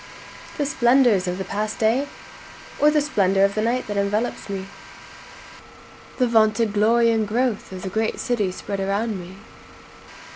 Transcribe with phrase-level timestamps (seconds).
[0.57, 2.07] The splendors of the past day?
[2.79, 4.61] Or the splendor of the night that envelopes me?
[4.61, 9.35] Or the vaunted glory and growth of the great city spread around me?